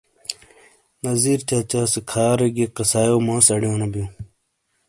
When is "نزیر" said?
1.05-1.39